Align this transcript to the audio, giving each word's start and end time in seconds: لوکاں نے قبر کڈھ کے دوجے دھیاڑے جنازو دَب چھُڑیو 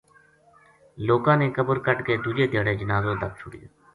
لوکاں 1.07 1.35
نے 1.41 1.49
قبر 1.57 1.79
کڈھ 1.87 2.03
کے 2.05 2.13
دوجے 2.23 2.45
دھیاڑے 2.51 2.73
جنازو 2.81 3.13
دَب 3.21 3.31
چھُڑیو 3.39 3.67